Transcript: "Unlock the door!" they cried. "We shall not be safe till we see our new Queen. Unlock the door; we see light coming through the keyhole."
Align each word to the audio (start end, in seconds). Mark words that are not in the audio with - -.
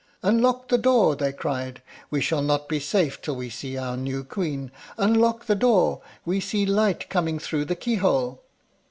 "Unlock 0.23 0.69
the 0.69 0.79
door!" 0.79 1.15
they 1.15 1.31
cried. 1.31 1.83
"We 2.09 2.21
shall 2.21 2.41
not 2.41 2.67
be 2.67 2.79
safe 2.79 3.21
till 3.21 3.35
we 3.35 3.51
see 3.51 3.77
our 3.77 3.95
new 3.95 4.23
Queen. 4.23 4.71
Unlock 4.97 5.45
the 5.45 5.53
door; 5.53 6.01
we 6.25 6.39
see 6.39 6.65
light 6.65 7.07
coming 7.07 7.37
through 7.37 7.65
the 7.65 7.75
keyhole." 7.75 8.41